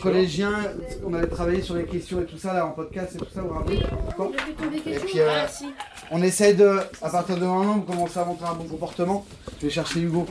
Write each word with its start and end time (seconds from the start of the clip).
Les 0.00 0.12
collégiens, 0.12 0.54
on 1.04 1.12
avait 1.14 1.26
travaillé 1.26 1.62
sur 1.62 1.74
les 1.74 1.84
questions 1.84 2.20
et 2.20 2.24
tout 2.24 2.38
ça 2.38 2.54
là 2.54 2.66
en 2.66 2.70
podcast 2.70 3.14
et 3.14 3.18
tout 3.18 3.26
ça, 3.32 3.42
vous 3.42 3.48
vous 3.48 3.54
rappelez 3.54 3.76
Et 4.86 4.98
puis 4.98 5.20
euh, 5.20 5.46
on 6.10 6.22
essaye 6.22 6.54
de, 6.54 6.78
à 7.02 7.10
partir 7.10 7.36
de 7.36 7.44
maintenant, 7.44 7.74
vous 7.74 7.82
commencez 7.82 8.18
à 8.18 8.24
montrer 8.24 8.46
un 8.46 8.54
bon 8.54 8.64
comportement. 8.64 9.26
Je 9.60 9.66
vais 9.66 9.72
chercher 9.72 10.00
Hugo. 10.00 10.26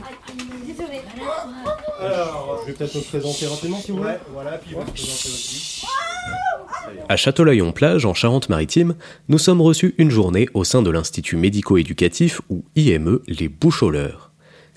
Alors, 2.00 2.60
je 2.62 2.66
vais 2.66 2.76
peut-être 2.76 2.94
me 2.96 3.00
présenter 3.02 3.46
rapidement 3.46 3.78
si 3.78 3.92
vous 3.92 3.98
voulez. 3.98 4.14
Voilà, 4.32 4.58
puis 4.58 4.74
vous 4.74 4.80
me 4.80 4.86
présenter 4.86 5.28
aussi. 5.28 5.86
À 7.08 7.16
Châtelaillon-Plage, 7.16 8.04
en 8.06 8.14
Charente-Maritime, 8.14 8.96
nous 9.28 9.38
sommes 9.38 9.60
reçus 9.60 9.94
une 9.98 10.10
journée 10.10 10.48
au 10.54 10.64
sein 10.64 10.82
de 10.82 10.90
l'Institut 10.90 11.36
médico-éducatif 11.36 12.40
ou 12.48 12.64
IME 12.74 13.20
Les 13.28 13.48
Boucholeurs. 13.48 14.29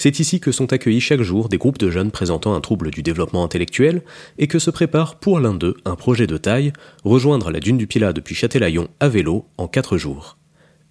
C'est 0.03 0.19
ici 0.19 0.41
que 0.41 0.51
sont 0.51 0.73
accueillis 0.73 0.99
chaque 0.99 1.21
jour 1.21 1.47
des 1.47 1.57
groupes 1.57 1.77
de 1.77 1.89
jeunes 1.89 2.11
présentant 2.11 2.53
un 2.53 2.59
trouble 2.59 2.91
du 2.91 3.01
développement 3.01 3.45
intellectuel 3.45 4.01
et 4.37 4.47
que 4.47 4.59
se 4.59 4.69
prépare 4.69 5.17
pour 5.17 5.39
l'un 5.39 5.53
d'eux 5.53 5.77
un 5.85 5.95
projet 5.95 6.27
de 6.27 6.35
taille, 6.35 6.73
rejoindre 7.05 7.51
la 7.51 7.61
dune 7.61 7.77
du 7.77 7.87
Pilat 7.87 8.11
depuis 8.11 8.35
Châtelaillon 8.35 8.89
à 8.99 9.07
vélo 9.07 9.45
en 9.57 9.69
4 9.69 9.97
jours. 9.97 10.37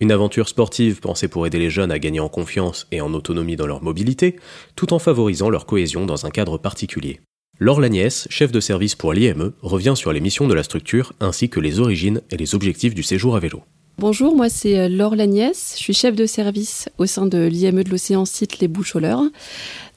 Une 0.00 0.12
aventure 0.12 0.48
sportive 0.48 1.00
pensée 1.00 1.28
pour 1.28 1.46
aider 1.46 1.58
les 1.58 1.68
jeunes 1.68 1.92
à 1.92 1.98
gagner 1.98 2.20
en 2.20 2.30
confiance 2.30 2.86
et 2.90 3.02
en 3.02 3.12
autonomie 3.12 3.56
dans 3.56 3.66
leur 3.66 3.82
mobilité, 3.82 4.36
tout 4.76 4.94
en 4.94 4.98
favorisant 4.98 5.50
leur 5.50 5.66
cohésion 5.66 6.06
dans 6.06 6.24
un 6.24 6.30
cadre 6.30 6.56
particulier. 6.56 7.20
Laure 7.58 7.82
Lagnès, 7.82 8.26
chef 8.30 8.50
de 8.50 8.60
service 8.60 8.94
pour 8.94 9.12
l'IME, 9.12 9.52
revient 9.60 9.92
sur 9.94 10.14
les 10.14 10.20
missions 10.20 10.48
de 10.48 10.54
la 10.54 10.62
structure 10.62 11.12
ainsi 11.20 11.50
que 11.50 11.60
les 11.60 11.80
origines 11.80 12.22
et 12.30 12.38
les 12.38 12.54
objectifs 12.54 12.94
du 12.94 13.02
séjour 13.02 13.36
à 13.36 13.40
vélo. 13.40 13.62
Bonjour, 13.98 14.34
moi 14.34 14.48
c'est 14.48 14.78
euh, 14.78 14.88
Laure 14.88 15.14
Lagnès, 15.14 15.74
je 15.76 15.82
suis 15.82 15.92
chef 15.92 16.16
de 16.16 16.24
service 16.24 16.88
au 16.96 17.04
sein 17.04 17.26
de 17.26 17.38
l'IME 17.38 17.84
de 17.84 17.90
l'océan 17.90 18.24
site 18.24 18.58
Les 18.58 18.66
Boucholeurs. 18.66 19.22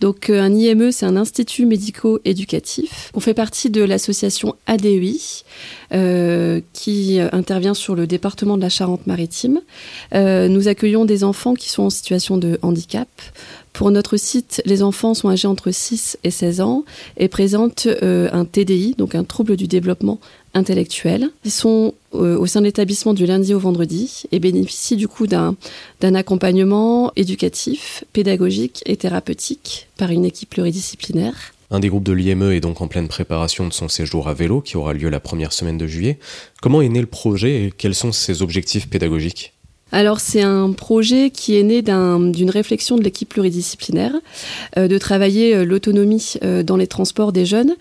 Donc 0.01 0.29
euh, 0.29 0.41
un 0.41 0.53
IME, 0.53 0.91
c'est 0.91 1.05
un 1.05 1.15
institut 1.15 1.65
médico-éducatif. 1.65 3.09
On 3.13 3.21
fait 3.21 3.33
partie 3.33 3.69
de 3.69 3.81
l'association 3.81 4.55
ADEI 4.67 5.17
euh, 5.93 6.59
qui 6.73 7.19
intervient 7.31 7.73
sur 7.73 7.95
le 7.95 8.05
département 8.05 8.57
de 8.57 8.61
la 8.61 8.69
Charente-Maritime. 8.69 9.61
Nous 10.13 10.67
accueillons 10.67 11.05
des 11.05 11.23
enfants 11.23 11.53
qui 11.53 11.69
sont 11.69 11.83
en 11.83 11.89
situation 11.89 12.37
de 12.37 12.59
handicap. 12.61 13.07
Pour 13.71 13.91
notre 13.91 14.17
site, 14.17 14.61
les 14.65 14.83
enfants 14.83 15.13
sont 15.13 15.29
âgés 15.29 15.47
entre 15.47 15.71
6 15.71 16.17
et 16.23 16.31
16 16.31 16.61
ans 16.61 16.85
et 17.17 17.27
présentent 17.27 17.87
un 18.01 18.45
TDI, 18.45 18.95
donc 18.97 19.15
un 19.15 19.23
trouble 19.23 19.55
du 19.55 19.67
développement 19.67 20.19
intellectuel. 20.55 21.29
Ils 21.43 21.51
sont 21.51 21.93
euh, 22.15 22.37
au 22.37 22.47
sein 22.47 22.61
de 22.61 22.65
l'établissement 22.65 23.13
du 23.13 23.27
lundi 23.27 23.53
au 23.53 23.59
vendredi 23.59 24.23
et 24.31 24.39
bénéficient 24.39 24.95
du 24.95 25.07
coup 25.07 25.27
d'un 25.27 25.55
accompagnement 26.01 27.11
éducatif, 27.15 28.03
pédagogique 28.13 28.81
et 28.85 28.97
thérapeutique 28.97 29.87
par 29.97 30.09
une 30.09 30.25
équipe 30.25 30.49
pluridisciplinaire. 30.49 31.53
Un 31.71 31.79
des 31.79 31.89
groupes 31.89 32.03
de 32.03 32.13
l'IME 32.13 32.51
est 32.51 32.61
donc 32.61 32.81
en 32.81 32.87
pleine 32.87 33.07
préparation 33.07 33.67
de 33.67 33.73
son 33.73 33.89
séjour 33.89 34.27
à 34.27 34.33
vélo 34.33 34.61
qui 34.61 34.77
aura 34.77 34.93
lieu 34.93 35.09
la 35.09 35.19
première 35.19 35.51
semaine 35.51 35.77
de 35.77 35.87
juillet. 35.87 36.19
Comment 36.61 36.81
est 36.81 36.89
né 36.89 37.01
le 37.01 37.07
projet 37.07 37.65
et 37.65 37.71
quels 37.71 37.95
sont 37.95 38.11
ses 38.11 38.41
objectifs 38.41 38.87
pédagogiques? 38.87 39.54
Alors 39.95 40.19
c'est 40.19 40.41
un 40.41 40.73
projet 40.73 41.29
qui 41.29 41.55
est 41.55 41.63
né 41.63 41.81
d'un- 41.81 42.19
d'une 42.19 42.49
réflexion 42.49 42.97
de 42.97 43.01
l'équipe 43.01 43.29
pluridisciplinaire, 43.29 44.11
euh, 44.77 44.89
de 44.89 44.97
travailler 44.97 45.55
euh, 45.55 45.63
l'autonomie 45.63 46.33
euh, 46.43 46.63
dans 46.63 46.75
les 46.75 46.85
transports 46.87 47.31
des 47.31 47.45
jeunes, 47.45 47.75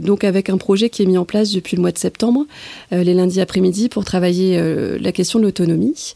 donc 0.00 0.24
avec 0.24 0.48
un 0.48 0.56
projet 0.56 0.88
qui 0.88 1.02
est 1.02 1.06
mis 1.06 1.18
en 1.18 1.26
place 1.26 1.52
depuis 1.52 1.76
le 1.76 1.82
mois 1.82 1.92
de 1.92 1.98
septembre, 1.98 2.46
les 2.92 3.12
lundis 3.12 3.42
après-midi, 3.42 3.90
pour 3.90 4.04
travailler 4.06 4.58
la 4.98 5.12
question 5.12 5.38
de 5.38 5.44
l'autonomie. 5.44 6.14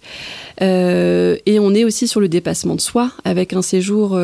Et 0.61 1.59
on 1.61 1.75
est 1.75 1.85
aussi 1.85 2.09
sur 2.09 2.21
le 2.21 2.29
dépassement 2.29 2.75
de 2.75 2.81
soi, 2.81 3.11
avec 3.25 3.53
un 3.53 3.62
séjour 3.62 4.19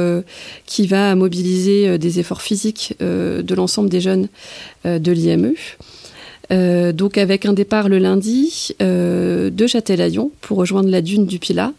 qui 0.65 0.87
va 0.87 1.15
mobiliser 1.15 1.99
des 1.99 2.21
efforts 2.21 2.43
physiques 2.43 2.95
de 3.01 3.55
l'ensemble 3.55 3.89
des 3.91 4.01
jeunes 4.01 4.29
de 4.85 5.13
l'IME. 5.13 5.55
Euh, 6.53 6.93
donc 6.93 7.19
avec 7.19 7.47
un 7.47 7.53
départ 7.53 7.89
le 7.89 7.99
lundi 7.99 8.75
euh, 8.81 9.51
de 9.51 9.67
Châtelaillon 9.67 10.31
pour 10.41 10.59
rejoindre 10.59 10.89
la 10.89 11.03
dune 11.03 11.27
du 11.27 11.39
Pilat. 11.39 11.73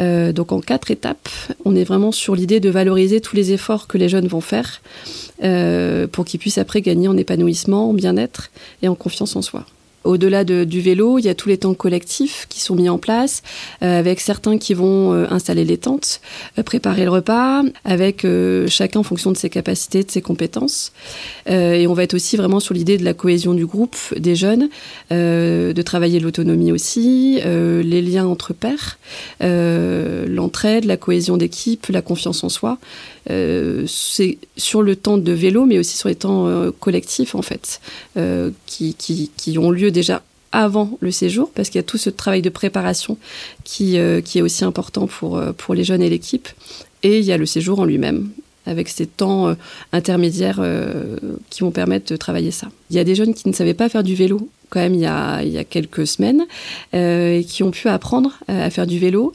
Euh, 0.00 0.32
donc 0.32 0.52
en 0.52 0.60
quatre 0.60 0.90
étapes, 0.90 1.28
on 1.64 1.74
est 1.74 1.84
vraiment 1.84 2.12
sur 2.12 2.34
l'idée 2.34 2.60
de 2.60 2.70
valoriser 2.70 3.20
tous 3.20 3.36
les 3.36 3.52
efforts 3.52 3.86
que 3.86 3.98
les 3.98 4.08
jeunes 4.08 4.28
vont 4.28 4.40
faire 4.40 4.80
euh, 5.42 6.06
pour 6.06 6.24
qu'ils 6.24 6.40
puissent 6.40 6.58
après 6.58 6.80
gagner 6.80 7.08
en 7.08 7.16
épanouissement, 7.16 7.90
en 7.90 7.94
bien-être 7.94 8.50
et 8.82 8.88
en 8.88 8.94
confiance 8.94 9.34
en 9.36 9.42
soi. 9.42 9.66
Au-delà 10.08 10.42
de- 10.42 10.64
du 10.64 10.80
vélo, 10.80 11.18
il 11.18 11.26
y 11.26 11.28
a 11.28 11.34
tous 11.34 11.50
les 11.50 11.58
temps 11.58 11.74
collectifs 11.74 12.46
qui 12.48 12.60
sont 12.60 12.74
mis 12.74 12.88
en 12.88 12.96
place, 12.96 13.42
euh, 13.82 13.98
avec 13.98 14.20
certains 14.20 14.56
qui 14.56 14.72
vont 14.72 15.12
euh, 15.12 15.26
installer 15.28 15.66
les 15.66 15.76
tentes, 15.76 16.22
euh, 16.58 16.62
préparer 16.62 17.04
le 17.04 17.10
repas, 17.10 17.62
avec 17.84 18.26
chacun 18.68 19.00
en 19.00 19.02
fonction 19.02 19.30
de 19.32 19.36
ses 19.36 19.50
capacités, 19.50 20.02
de 20.02 20.10
ses 20.10 20.22
compétences. 20.22 20.92
Et 21.46 21.86
on 21.86 21.92
va 21.92 22.04
être 22.04 22.14
aussi 22.14 22.36
vraiment 22.38 22.58
sur 22.58 22.74
l'idée 22.74 22.96
de 22.96 23.04
la 23.04 23.12
cohésion 23.12 23.52
du 23.52 23.66
groupe, 23.66 23.96
des 24.16 24.34
jeunes, 24.34 24.68
de 25.10 25.82
travailler 25.82 26.20
l'autonomie 26.20 26.72
aussi, 26.72 27.40
les 27.44 28.02
liens 28.02 28.26
entre 28.26 28.52
pairs, 28.54 28.98
l'entraide, 29.40 30.84
la 30.84 30.96
cohésion 30.96 31.36
d'équipe, 31.36 31.86
la 31.88 32.02
confiance 32.02 32.42
en 32.44 32.48
soi. 32.48 32.78
Euh, 33.30 33.84
c'est 33.86 34.38
sur 34.56 34.82
le 34.82 34.96
temps 34.96 35.18
de 35.18 35.32
vélo, 35.32 35.66
mais 35.66 35.78
aussi 35.78 35.96
sur 35.96 36.08
les 36.08 36.14
temps 36.14 36.46
euh, 36.46 36.70
collectifs, 36.70 37.34
en 37.34 37.42
fait, 37.42 37.80
euh, 38.16 38.50
qui, 38.66 38.94
qui, 38.94 39.58
ont 39.58 39.70
lieu 39.70 39.90
déjà 39.90 40.22
avant 40.52 40.96
le 41.00 41.10
séjour, 41.10 41.50
parce 41.54 41.68
qu'il 41.68 41.78
y 41.78 41.80
a 41.80 41.84
tout 41.84 41.98
ce 41.98 42.10
travail 42.10 42.40
de 42.40 42.48
préparation 42.48 43.18
qui, 43.64 43.98
qui 44.24 44.38
est 44.38 44.42
aussi 44.42 44.64
important 44.64 45.06
pour, 45.06 45.40
pour 45.58 45.74
les 45.74 45.84
jeunes 45.84 46.00
et 46.00 46.08
l'équipe. 46.08 46.48
Et 47.02 47.18
il 47.18 47.24
y 47.24 47.32
a 47.32 47.36
le 47.36 47.44
séjour 47.44 47.80
en 47.80 47.84
lui-même, 47.84 48.30
avec 48.64 48.88
ces 48.88 49.06
temps 49.06 49.54
intermédiaires 49.92 50.62
qui 51.50 51.60
vont 51.60 51.70
permettre 51.70 52.10
de 52.10 52.16
travailler 52.16 52.50
ça. 52.50 52.68
Il 52.88 52.96
y 52.96 52.98
a 52.98 53.04
des 53.04 53.14
jeunes 53.14 53.34
qui 53.34 53.46
ne 53.46 53.52
savaient 53.52 53.74
pas 53.74 53.90
faire 53.90 54.02
du 54.02 54.14
vélo 54.14 54.48
quand 54.70 54.80
même 54.80 54.94
il 54.94 55.00
y 55.00 55.06
a, 55.06 55.42
il 55.42 55.50
y 55.50 55.56
a 55.56 55.64
quelques 55.64 56.06
semaines 56.06 56.46
et 56.92 57.44
qui 57.48 57.62
ont 57.62 57.70
pu 57.70 57.88
apprendre 57.88 58.38
à 58.48 58.68
faire 58.70 58.86
du 58.86 58.98
vélo. 58.98 59.32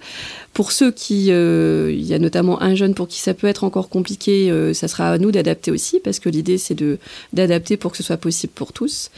Pour 0.54 0.72
ceux 0.72 0.92
qui, 0.92 1.32
euh, 1.32 1.92
il 1.92 2.06
y 2.06 2.14
a 2.14 2.20
notamment 2.20 2.62
un 2.62 2.76
jeune 2.76 2.94
pour 2.94 3.08
qui 3.08 3.20
ça 3.20 3.34
peut 3.34 3.48
être 3.48 3.64
encore 3.64 3.90
compliqué, 3.90 4.52
euh, 4.52 4.74
ça 4.74 4.88
sera 4.88 5.12
à 5.12 5.18
nous 5.18 5.32
d'adapter 5.32 5.72
aussi 5.72 6.00
parce 6.00 6.20
que 6.20 6.30
l'idée 6.30 6.60
c'est 6.60 6.76
de 6.76 7.00
d'adapter 7.34 7.76
pour 7.76 7.92
que 7.92 7.98
ce 7.98 8.04
soit 8.04 8.18
possible 8.18 8.54
pour 8.54 8.72
tous. 8.72 9.10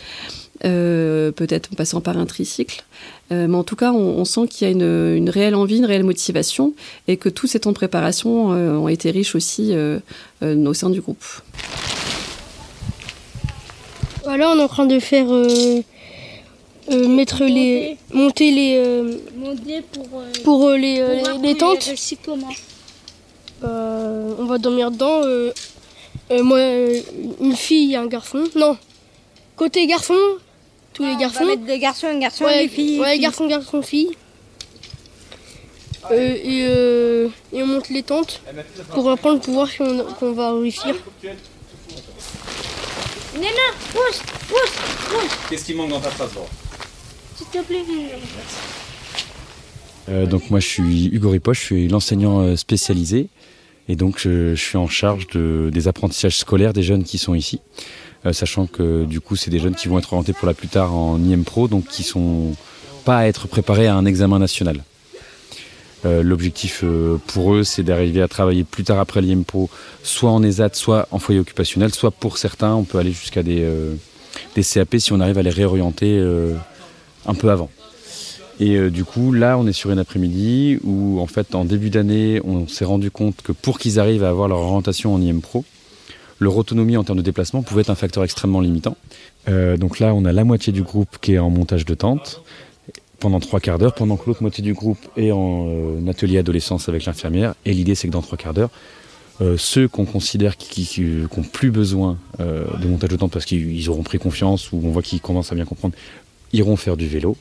Euh, 0.63 1.31
peut-être 1.33 1.69
en 1.73 1.75
passant 1.75 1.99
par 1.99 2.17
un 2.17 2.25
tricycle. 2.25 2.85
Euh, 3.33 3.47
mais 3.47 3.57
en 3.57 3.65
tout 3.65 3.75
cas, 3.75 3.91
on, 3.91 4.19
on 4.19 4.23
sent 4.25 4.47
qu'il 4.49 4.65
y 4.65 4.69
a 4.69 4.71
une, 4.71 5.17
une 5.17 5.29
réelle 5.29 5.53
envie, 5.53 5.77
une 5.77 5.85
réelle 5.85 6.05
motivation 6.05 6.73
et 7.09 7.17
que 7.17 7.27
tous 7.27 7.45
ces 7.47 7.59
temps 7.59 7.71
de 7.71 7.75
préparation 7.75 8.53
euh, 8.53 8.77
ont 8.77 8.87
été 8.87 9.11
riches 9.11 9.35
aussi 9.35 9.73
euh, 9.73 9.99
euh, 10.43 10.65
au 10.65 10.73
sein 10.73 10.89
du 10.89 11.01
groupe. 11.01 11.23
Voilà, 14.23 14.49
on 14.49 14.57
est 14.57 14.63
en 14.63 14.67
train 14.69 14.85
de 14.85 14.99
faire 14.99 15.27
euh, 16.91 17.07
mettre 17.07 17.43
les 17.43 17.97
monter 18.13 18.51
les 18.51 18.77
euh, 18.77 19.17
Monter 19.35 19.81
pour, 19.91 20.07
euh, 20.19 20.31
pour 20.43 20.67
euh, 20.69 20.77
les, 20.77 21.01
pour 21.23 21.41
les, 21.41 21.55
tentes. 21.57 21.89
Euh, 23.63 24.33
on 24.37 24.45
va 24.45 24.57
dormir 24.57 24.91
dedans. 24.91 25.21
euh, 25.23 25.51
euh, 26.31 26.43
moi, 26.43 26.57
euh, 26.57 27.01
une 27.41 27.55
fille 27.55 27.93
et 27.93 27.95
un 27.95 28.07
garçon. 28.07 28.43
Non, 28.55 28.77
côté 29.55 29.85
garçon, 29.87 30.17
tous 30.93 31.03
les 31.05 31.15
garçons. 31.15 31.39
On 31.41 31.45
va 31.45 31.51
mettre 31.55 31.65
deux 31.65 31.77
garçons, 31.77 32.07
un 32.07 32.19
garçon 32.19 32.45
ouais, 32.45 32.65
et 32.65 32.67
des 32.67 32.73
filles. 32.73 32.99
ouais, 32.99 33.11
filles. 33.13 33.21
garçon, 33.21 33.47
garçon, 33.47 33.81
fille. 33.81 34.11
Euh, 36.11 36.35
et, 36.35 36.67
euh, 36.69 37.27
et 37.51 37.63
on 37.63 37.67
monte 37.67 37.89
les 37.89 38.03
tentes 38.03 38.39
pour 38.93 39.09
apprendre 39.09 39.39
pour 39.41 39.53
voir 39.55 39.67
si 39.67 39.81
on- 39.81 40.03
qu'on 40.19 40.33
va 40.33 40.53
réussir. 40.53 40.95
Néna, 43.35 43.49
pousse, 43.91 44.21
pousse, 44.47 44.71
pousse, 45.09 45.31
Qu'est-ce 45.49 45.65
qui 45.65 45.73
manque 45.73 45.89
dans 45.89 45.99
ta 45.99 46.11
phrase, 46.11 46.29
s'il 47.51 47.61
te 47.61 47.65
plaît. 47.65 47.83
Euh, 50.09 50.25
donc 50.25 50.49
moi 50.51 50.59
je 50.59 50.67
suis 50.67 51.07
Hugo 51.07 51.31
Ripoche, 51.31 51.59
je 51.61 51.65
suis 51.65 51.87
l'enseignant 51.87 52.41
euh, 52.41 52.55
spécialisé 52.55 53.27
Et 53.89 53.95
donc, 53.95 54.19
je, 54.19 54.55
suis 54.55 54.77
en 54.77 54.87
charge 54.87 55.27
de, 55.27 55.69
des 55.73 55.87
apprentissages 55.87 56.37
scolaires 56.37 56.73
des 56.73 56.83
jeunes 56.83 57.03
qui 57.03 57.17
sont 57.17 57.33
ici, 57.33 57.59
euh, 58.25 58.33
sachant 58.33 58.67
que 58.67 59.05
du 59.05 59.19
coup, 59.19 59.35
c'est 59.35 59.51
des 59.51 59.59
jeunes 59.59 59.75
qui 59.75 59.87
vont 59.87 59.97
être 59.97 60.13
orientés 60.13 60.33
pour 60.33 60.47
la 60.47 60.53
plus 60.53 60.67
tard 60.67 60.93
en 60.93 61.19
IM 61.19 61.43
Pro, 61.43 61.67
donc 61.67 61.87
qui 61.87 62.03
sont 62.03 62.55
pas 63.03 63.17
à 63.19 63.25
être 63.25 63.47
préparés 63.47 63.87
à 63.87 63.95
un 63.95 64.05
examen 64.05 64.39
national. 64.39 64.83
L'objectif 66.03 66.83
pour 67.25 67.55
eux, 67.55 67.63
c'est 67.63 67.81
d'arriver 67.81 68.21
à 68.21 68.27
travailler 68.27 68.63
plus 68.63 68.83
tard 68.83 68.99
après 68.99 69.21
l'IM 69.23 69.43
Pro, 69.43 69.71
soit 70.03 70.29
en 70.29 70.43
ESAT, 70.43 70.69
soit 70.73 71.07
en 71.09 71.17
foyer 71.17 71.39
occupationnel, 71.39 71.95
soit 71.95 72.11
pour 72.11 72.37
certains, 72.37 72.75
on 72.75 72.83
peut 72.83 72.99
aller 72.99 73.11
jusqu'à 73.11 73.41
des 73.41 73.67
CAP 74.53 74.97
si 74.99 75.13
on 75.13 75.19
arrive 75.19 75.39
à 75.39 75.41
les 75.41 75.49
réorienter 75.49 76.21
un 77.25 77.33
peu 77.33 77.49
avant. 77.49 77.69
Et 78.59 78.77
euh, 78.77 78.89
du 78.89 79.03
coup, 79.03 79.33
là, 79.33 79.57
on 79.57 79.67
est 79.67 79.73
sur 79.73 79.91
une 79.91 79.99
après-midi 79.99 80.79
où, 80.83 81.19
en 81.19 81.27
fait, 81.27 81.55
en 81.55 81.65
début 81.65 81.89
d'année, 81.89 82.41
on 82.45 82.67
s'est 82.67 82.85
rendu 82.85 83.11
compte 83.11 83.41
que 83.41 83.51
pour 83.51 83.79
qu'ils 83.79 83.99
arrivent 83.99 84.23
à 84.23 84.29
avoir 84.29 84.47
leur 84.47 84.59
orientation 84.59 85.13
en 85.13 85.21
IM 85.21 85.41
Pro, 85.41 85.65
leur 86.39 86.55
autonomie 86.57 86.97
en 86.97 87.03
termes 87.03 87.17
de 87.17 87.23
déplacement 87.23 87.63
pouvait 87.63 87.81
être 87.81 87.89
un 87.89 87.95
facteur 87.95 88.23
extrêmement 88.23 88.61
limitant. 88.61 88.95
Euh, 89.49 89.77
donc 89.77 89.99
là, 89.99 90.13
on 90.13 90.25
a 90.25 90.31
la 90.31 90.43
moitié 90.43 90.71
du 90.71 90.83
groupe 90.83 91.17
qui 91.21 91.33
est 91.33 91.39
en 91.39 91.49
montage 91.49 91.85
de 91.85 91.93
tente 91.93 92.41
pendant 93.19 93.39
trois 93.39 93.59
quarts 93.59 93.79
d'heure, 93.79 93.93
pendant 93.93 94.17
que 94.17 94.23
l'autre 94.27 94.41
moitié 94.41 94.63
du 94.63 94.73
groupe 94.73 94.99
est 95.17 95.31
en 95.31 95.67
euh, 95.67 96.07
atelier 96.09 96.37
adolescence 96.37 96.89
avec 96.89 97.05
l'infirmière. 97.05 97.55
Et 97.65 97.73
l'idée, 97.73 97.95
c'est 97.95 98.07
que 98.07 98.13
dans 98.13 98.21
trois 98.21 98.37
quarts 98.37 98.53
d'heure, 98.53 98.69
ceux 99.57 99.89
qu'on 99.89 100.05
considère 100.05 100.55
qui 100.55 100.89
n'ont 101.01 101.43
plus 101.43 101.69
besoin 101.69 102.17
de 102.39 102.87
montage 102.87 103.09
de 103.09 103.17
tente 103.17 103.33
parce 103.33 103.43
qu'ils 103.43 103.89
auront 103.89 104.01
pris 104.01 104.17
confiance 104.17 104.71
ou 104.71 104.79
on 104.81 104.91
voit 104.91 105.01
qu'ils 105.01 105.19
commencent 105.19 105.51
à 105.51 105.55
bien 105.55 105.65
comprendre, 105.65 105.93
iront 106.53 106.75
faire 106.75 106.97
du 106.97 107.07
vélo. 107.07 107.37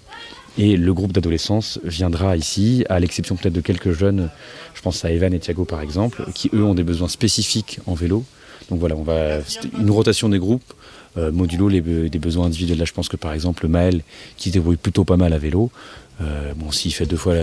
Et 0.56 0.76
le 0.76 0.94
groupe 0.94 1.12
d'adolescence 1.12 1.80
viendra 1.82 2.36
ici, 2.36 2.84
à 2.88 3.00
l'exception 3.00 3.34
peut-être 3.34 3.54
de 3.54 3.60
quelques 3.60 3.92
jeunes, 3.92 4.30
je 4.74 4.82
pense 4.82 5.04
à 5.04 5.10
Evan 5.10 5.34
et 5.34 5.40
Thiago 5.40 5.64
par 5.64 5.80
exemple, 5.80 6.24
qui 6.34 6.48
eux 6.54 6.62
ont 6.62 6.74
des 6.74 6.84
besoins 6.84 7.08
spécifiques 7.08 7.80
en 7.86 7.94
vélo. 7.94 8.24
Donc 8.70 8.78
voilà, 8.78 8.94
on 8.96 9.02
va 9.02 9.40
une 9.78 9.90
rotation 9.90 10.28
des 10.28 10.38
groupes, 10.38 10.72
euh, 11.18 11.32
modulo 11.32 11.68
les, 11.68 11.80
des 11.80 12.18
besoins 12.18 12.46
individuels. 12.46 12.78
Là, 12.78 12.84
je 12.84 12.92
pense 12.92 13.08
que 13.08 13.16
par 13.16 13.32
exemple 13.32 13.66
Maël, 13.66 14.02
qui 14.36 14.50
se 14.50 14.54
débrouille 14.54 14.76
plutôt 14.76 15.04
pas 15.04 15.16
mal 15.16 15.32
à 15.32 15.38
vélo, 15.38 15.70
euh, 16.20 16.52
bon, 16.54 16.70
s'il 16.70 16.94
fait 16.94 17.06
deux 17.06 17.16
fois, 17.16 17.34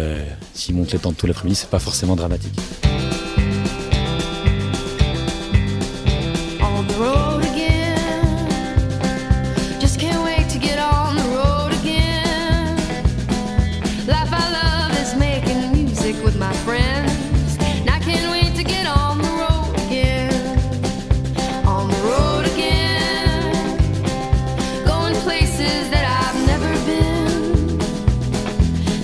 s'il 0.54 0.76
monte 0.76 0.94
les 0.94 1.00
temps 1.00 1.12
tout 1.12 1.28
l'après-midi, 1.28 1.56
c'est 1.56 1.70
pas 1.70 1.80
forcément 1.80 2.16
dramatique. 2.16 2.58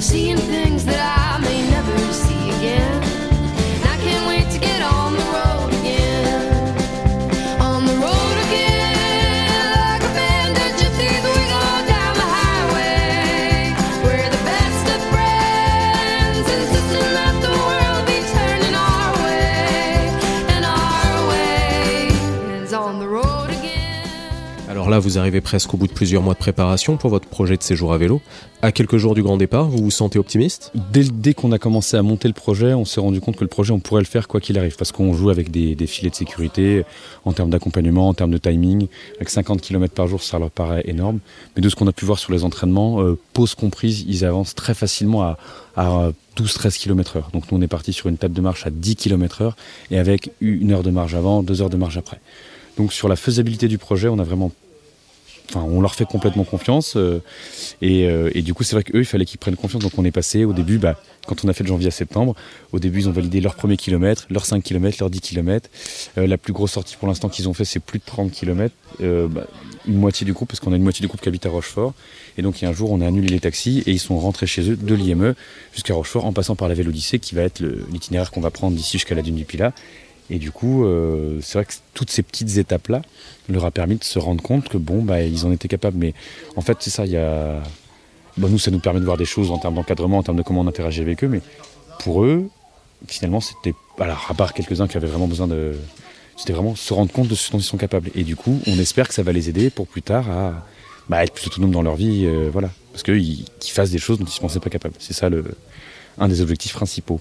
seeing 0.01 0.37
things 0.37 0.85
that 0.85 0.99
I 0.99 1.16
vous 24.99 25.17
arrivez 25.17 25.41
presque 25.41 25.73
au 25.73 25.77
bout 25.77 25.87
de 25.87 25.91
plusieurs 25.91 26.21
mois 26.21 26.33
de 26.33 26.39
préparation 26.39 26.97
pour 26.97 27.09
votre 27.09 27.27
projet 27.27 27.57
de 27.57 27.63
séjour 27.63 27.93
à 27.93 27.97
vélo. 27.97 28.21
À 28.61 28.71
quelques 28.71 28.97
jours 28.97 29.15
du 29.15 29.21
grand 29.21 29.37
départ, 29.37 29.67
vous 29.67 29.83
vous 29.83 29.91
sentez 29.91 30.17
optimiste? 30.17 30.71
Dès, 30.91 31.33
qu'on 31.33 31.51
a 31.51 31.59
commencé 31.59 31.97
à 31.97 32.01
monter 32.01 32.27
le 32.27 32.33
projet, 32.33 32.73
on 32.73 32.85
s'est 32.85 32.99
rendu 32.99 33.21
compte 33.21 33.35
que 33.35 33.43
le 33.43 33.49
projet, 33.49 33.71
on 33.71 33.79
pourrait 33.79 34.01
le 34.01 34.07
faire 34.07 34.27
quoi 34.27 34.39
qu'il 34.39 34.57
arrive, 34.57 34.75
parce 34.75 34.91
qu'on 34.91 35.13
joue 35.13 35.29
avec 35.29 35.51
des, 35.51 35.75
filets 35.87 36.09
de 36.09 36.15
sécurité 36.15 36.83
en 37.25 37.33
termes 37.33 37.49
d'accompagnement, 37.49 38.07
en 38.07 38.13
termes 38.13 38.31
de 38.31 38.37
timing. 38.37 38.87
Avec 39.17 39.29
50 39.29 39.61
km 39.61 39.93
par 39.93 40.07
jour, 40.07 40.23
ça 40.23 40.39
leur 40.39 40.49
paraît 40.49 40.83
énorme. 40.85 41.19
Mais 41.55 41.61
de 41.61 41.69
ce 41.69 41.75
qu'on 41.75 41.87
a 41.87 41.93
pu 41.93 42.05
voir 42.05 42.19
sur 42.19 42.33
les 42.33 42.43
entraînements, 42.43 43.01
euh, 43.01 43.17
pause 43.33 43.53
comprise, 43.55 44.05
ils 44.07 44.25
avancent 44.25 44.55
très 44.55 44.73
facilement 44.73 45.23
à, 45.23 45.37
à 45.75 46.11
12-13 46.37 46.79
km 46.79 47.17
heure. 47.17 47.29
Donc 47.33 47.51
nous, 47.51 47.57
on 47.57 47.61
est 47.61 47.67
parti 47.67 47.93
sur 47.93 48.07
une 48.07 48.17
table 48.17 48.33
de 48.33 48.41
marche 48.41 48.65
à 48.65 48.69
10 48.69 48.95
km 48.95 49.41
heure 49.41 49.55
et 49.91 49.99
avec 49.99 50.31
une 50.41 50.71
heure 50.71 50.83
de 50.83 50.91
marge 50.91 51.15
avant, 51.15 51.43
deux 51.43 51.61
heures 51.61 51.69
de 51.69 51.77
marge 51.77 51.97
après. 51.97 52.19
Donc 52.77 52.93
sur 52.93 53.07
la 53.07 53.15
faisabilité 53.15 53.67
du 53.67 53.77
projet, 53.77 54.07
on 54.07 54.19
a 54.19 54.23
vraiment 54.23 54.51
on 55.55 55.81
leur 55.81 55.95
fait 55.95 56.05
complètement 56.05 56.43
confiance. 56.43 56.95
Euh, 56.95 57.21
euh, 57.83 58.29
et, 58.33 58.41
du 58.41 58.53
coup, 58.53 58.63
c'est 58.63 58.75
vrai 58.75 58.83
qu'eux, 58.83 58.99
il 58.99 59.05
fallait 59.05 59.25
qu'ils 59.25 59.39
prennent 59.39 59.55
confiance. 59.55 59.81
Donc, 59.81 59.93
on 59.97 60.05
est 60.05 60.11
passé 60.11 60.45
au 60.45 60.53
début, 60.53 60.77
bah, 60.77 60.99
quand 61.27 61.43
on 61.45 61.47
a 61.47 61.53
fait 61.53 61.63
de 61.63 61.69
janvier 61.69 61.87
à 61.87 61.91
septembre, 61.91 62.35
au 62.71 62.79
début, 62.79 62.99
ils 62.99 63.09
ont 63.09 63.11
validé 63.11 63.41
leur 63.41 63.55
premier 63.55 63.77
kilomètre, 63.77 64.27
leurs 64.29 64.45
5 64.45 64.63
km, 64.63 64.97
leurs 64.99 65.09
10 65.09 65.21
km. 65.21 65.69
Euh, 66.17 66.27
la 66.27 66.37
plus 66.37 66.53
grosse 66.53 66.71
sortie 66.71 66.95
pour 66.97 67.07
l'instant 67.07 67.29
qu'ils 67.29 67.47
ont 67.47 67.53
fait, 67.53 67.65
c'est 67.65 67.79
plus 67.79 67.99
de 67.99 68.05
30 68.05 68.31
km. 68.31 68.73
Bah, 68.99 69.45
une 69.87 69.97
moitié 69.97 70.25
du 70.25 70.33
groupe, 70.33 70.49
parce 70.49 70.59
qu'on 70.59 70.73
a 70.73 70.75
une 70.75 70.83
moitié 70.83 71.01
du 71.01 71.07
groupe 71.07 71.21
qui 71.21 71.29
habite 71.29 71.45
à 71.45 71.49
Rochefort. 71.49 71.93
Et 72.37 72.41
donc, 72.41 72.61
il 72.61 72.65
y 72.65 72.67
a 72.67 72.69
un 72.69 72.73
jour, 72.73 72.91
on 72.91 72.99
a 72.99 73.07
annulé 73.07 73.29
les 73.29 73.39
taxis 73.39 73.83
et 73.85 73.91
ils 73.91 73.99
sont 73.99 74.19
rentrés 74.19 74.47
chez 74.47 74.69
eux 74.69 74.75
de 74.75 74.95
l'IME 74.95 75.33
jusqu'à 75.73 75.93
Rochefort 75.93 76.25
en 76.25 76.33
passant 76.33 76.55
par 76.55 76.67
la 76.67 76.73
Vélodyssée, 76.73 77.19
qui 77.19 77.35
va 77.35 77.43
être 77.43 77.63
l'itinéraire 77.91 78.31
qu'on 78.31 78.41
va 78.41 78.51
prendre 78.51 78.75
d'ici 78.75 78.97
jusqu'à 78.97 79.15
la 79.15 79.21
dune 79.21 79.35
du 79.35 79.45
Pilat. 79.45 79.73
Et 80.29 80.39
du 80.39 80.51
coup, 80.51 80.85
euh, 80.85 81.39
c'est 81.41 81.57
vrai 81.57 81.65
que 81.65 81.73
toutes 81.93 82.09
ces 82.09 82.21
petites 82.21 82.57
étapes-là 82.57 83.01
leur 83.49 83.65
a 83.65 83.71
permis 83.71 83.95
de 83.95 84.03
se 84.03 84.19
rendre 84.19 84.43
compte 84.43 84.67
que 84.67 84.77
bon, 84.77 85.01
bah, 85.01 85.21
ils 85.21 85.45
en 85.45 85.51
étaient 85.51 85.67
capables. 85.67 85.97
Mais 85.97 86.13
en 86.55 86.61
fait, 86.61 86.77
c'est 86.81 86.89
ça. 86.89 87.03
Bon, 88.37 88.49
nous, 88.49 88.59
ça 88.59 88.69
nous 88.69 88.79
permet 88.79 88.99
de 88.99 89.05
voir 89.05 89.17
des 89.17 89.25
choses 89.25 89.51
en 89.51 89.57
termes 89.57 89.75
d'encadrement, 89.75 90.19
en 90.19 90.23
termes 90.23 90.37
de 90.37 90.43
comment 90.43 90.61
on 90.61 90.67
interagit 90.67 91.01
avec 91.01 91.23
eux, 91.23 91.27
mais 91.27 91.41
pour 91.99 92.23
eux, 92.23 92.49
finalement, 93.07 93.41
c'était. 93.41 93.73
À 93.99 94.33
part 94.35 94.53
quelques-uns 94.53 94.87
qui 94.87 94.97
avaient 94.97 95.07
vraiment 95.07 95.27
besoin 95.27 95.47
de. 95.47 95.75
C'était 96.35 96.53
vraiment 96.53 96.75
se 96.75 96.93
rendre 96.93 97.11
compte 97.11 97.27
de 97.27 97.33
ce 97.33 97.51
dont 97.51 97.57
ils 97.57 97.63
sont 97.63 97.77
capables. 97.77 98.11
Et 98.13 98.23
du 98.23 98.35
coup, 98.35 98.61
on 98.67 98.77
espère 98.77 99.07
que 99.07 99.13
ça 99.13 99.23
va 99.23 99.31
les 99.31 99.49
aider 99.49 99.71
pour 99.71 99.87
plus 99.87 100.03
tard 100.03 100.29
à 100.29 100.65
bah, 101.09 101.23
être 101.23 101.33
plus 101.33 101.47
autonomes 101.47 101.71
dans 101.71 101.81
leur 101.81 101.95
vie, 101.95 102.25
euh, 102.25 102.49
voilà. 102.51 102.69
Parce 102.91 103.01
qu'ils 103.01 103.45
fassent 103.61 103.89
des 103.89 103.97
choses 103.97 104.19
dont 104.19 104.25
ils 104.25 104.29
ne 104.29 104.33
se 104.33 104.39
pensaient 104.39 104.59
pas 104.59 104.69
capables. 104.69 104.95
C'est 104.99 105.13
ça 105.13 105.29
le, 105.29 105.45
un 106.19 106.27
des 106.27 106.41
objectifs 106.41 106.73
principaux. 106.73 107.19